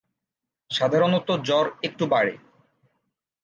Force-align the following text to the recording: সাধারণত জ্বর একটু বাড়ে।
সাধারণত 0.71 1.27
জ্বর 1.47 1.65
একটু 1.83 2.03
বাড়ে। 2.07 2.33